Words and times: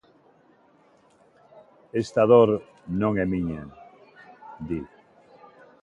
"Esta 2.01 2.23
dor 2.31 2.49
non 3.01 3.11
é 3.23 3.25
miña", 3.33 3.63
di. 4.67 4.79